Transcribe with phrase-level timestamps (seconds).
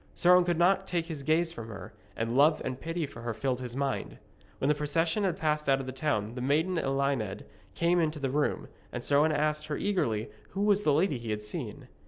[0.15, 3.35] Sir Owen could not take his gaze from her, and love and pity for her
[3.35, 4.17] filled his mind.
[4.57, 7.43] When the procession had passed out of the town the maiden Elined
[7.75, 11.29] came into the room, and Sir Owen asked her eagerly who was the lady he
[11.29, 11.87] had seen.